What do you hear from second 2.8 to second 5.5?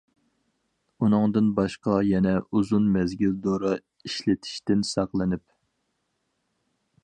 مەزگىل دورا ئىشلىتىشتىن ساقلىنىپ.